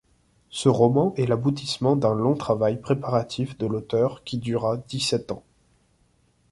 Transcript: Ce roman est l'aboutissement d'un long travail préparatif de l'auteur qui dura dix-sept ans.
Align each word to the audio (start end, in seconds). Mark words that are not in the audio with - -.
Ce 0.49 0.67
roman 0.67 1.13
est 1.15 1.27
l'aboutissement 1.27 1.95
d'un 1.95 2.15
long 2.15 2.33
travail 2.33 2.79
préparatif 2.81 3.55
de 3.59 3.67
l'auteur 3.67 4.23
qui 4.23 4.39
dura 4.39 4.77
dix-sept 4.77 5.31
ans. 5.31 5.43